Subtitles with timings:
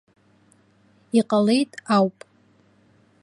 [1.19, 2.17] Иҟалеит ауп!